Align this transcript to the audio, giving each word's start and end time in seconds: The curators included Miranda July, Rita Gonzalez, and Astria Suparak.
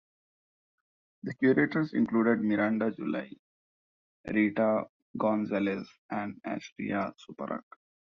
The 1.21 1.35
curators 1.35 1.93
included 1.93 2.41
Miranda 2.41 2.89
July, 2.89 3.29
Rita 4.33 4.85
Gonzalez, 5.15 5.87
and 6.09 6.41
Astria 6.43 7.13
Suparak. 7.23 7.61